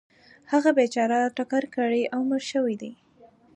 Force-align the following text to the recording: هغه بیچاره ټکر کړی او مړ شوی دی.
هغه 0.51 0.69
بیچاره 0.77 1.19
ټکر 1.37 1.63
کړی 1.75 2.01
او 2.13 2.21
مړ 2.29 2.41
شوی 2.51 2.75
دی. 2.81 2.91